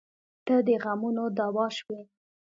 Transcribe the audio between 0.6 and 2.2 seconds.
د غمونو دوا شوې.